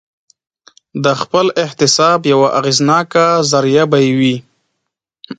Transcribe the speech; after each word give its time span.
د 1.03 1.05
خپل 1.21 1.45
احتساب 1.63 2.19
یوه 2.33 2.47
اغېزناکه 2.59 3.25
ذریعه 3.51 3.85
به 3.91 3.97
یې 4.05 4.11
وي. 4.19 4.35